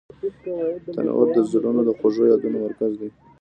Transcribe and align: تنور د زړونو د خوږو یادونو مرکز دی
تنور 0.93 1.27
د 1.35 1.37
زړونو 1.51 1.81
د 1.85 1.89
خوږو 1.97 2.23
یادونو 2.31 2.57
مرکز 2.65 2.91
دی 2.99 3.09